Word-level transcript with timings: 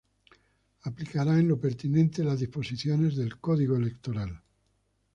Aplicará 0.85 1.37
en 1.37 1.47
lo 1.47 1.59
pertinente 1.59 2.23
las 2.23 2.39
disposiciones 2.39 3.15
del 3.15 3.39
Código 3.39 3.75
Electoral". 3.75 4.41